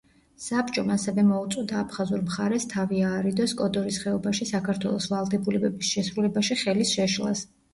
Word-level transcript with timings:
საბჭომ, 0.43 0.87
ასევე 0.93 1.25
მოუწოდა 1.31 1.75
აფხაზურ 1.81 2.23
მხარეს 2.29 2.65
თავი 2.73 3.03
აარიდოს 3.09 3.55
კოდორის 3.61 4.01
ხეობაში 4.07 4.49
საქართველოს 4.55 5.11
ვალდებულებების 5.13 5.93
შესრულებაში 5.95 6.61
ხელის 6.65 6.97
შეშლას. 6.99 7.47